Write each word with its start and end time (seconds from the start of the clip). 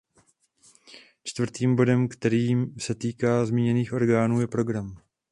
Čtvrtým 1.23 1.75
bodem, 1.75 2.07
který 2.07 2.51
se 2.77 2.95
týká 2.95 3.45
zmíněných 3.45 3.93
orgánů, 3.93 4.41
je 4.41 4.47
program. 4.47 4.95